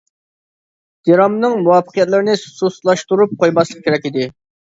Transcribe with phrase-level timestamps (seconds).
[1.09, 4.27] دىرامىنىڭ مۇۋەپپەقىيەتلىرىنى سۇسلاشتۇرۇپ قويماسلىق كېرەك ئىدى.